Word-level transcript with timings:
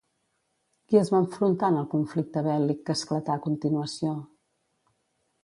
Qui 0.87 0.97
es 1.01 1.11
va 1.15 1.19
enfrontar 1.23 1.69
en 1.73 1.77
el 1.81 1.85
conflicte 1.91 2.43
bèl·lic 2.49 2.81
que 2.89 2.97
esclatà 3.01 3.37
a 3.37 3.45
continuació? 3.45 4.17